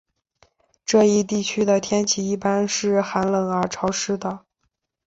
[0.83, 4.47] 这一地区的天气一般是寒冷而潮湿的。